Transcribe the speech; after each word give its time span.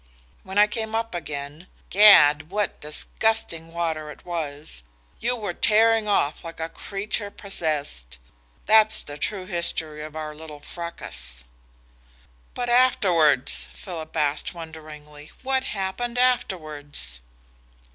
When 0.41 0.57
I 0.57 0.65
came 0.65 0.95
up 0.95 1.13
again 1.13 1.67
gad, 1.91 2.49
what 2.49 2.81
disgusting 2.81 3.71
water 3.71 4.09
it 4.09 4.25
was! 4.25 4.81
you 5.19 5.35
were 5.35 5.53
tearing 5.53 6.07
off 6.07 6.43
like 6.43 6.59
a 6.59 6.69
creature 6.69 7.29
possessed. 7.29 8.17
That's 8.65 9.03
the 9.03 9.19
true 9.19 9.45
history 9.45 10.01
of 10.01 10.15
our 10.15 10.33
little 10.33 10.59
fracas." 10.59 11.43
"But 12.55 12.67
afterwards?" 12.67 13.67
Philip 13.73 14.17
asked 14.17 14.55
wonderingly. 14.55 15.33
"What 15.43 15.65
happened 15.65 16.17
afterwards?" 16.17 17.19